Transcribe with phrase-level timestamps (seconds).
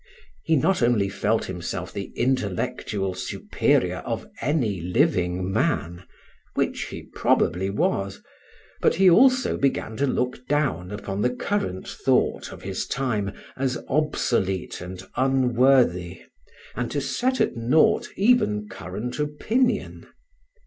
[0.43, 6.07] He not only felt himself the intellectual superior of any living man,
[6.55, 8.19] which he probably was,
[8.81, 13.77] but he also began to look down upon the current thought of his time as
[13.89, 16.23] obsolete and unworthy,
[16.75, 20.07] and to set at naught even current opinion.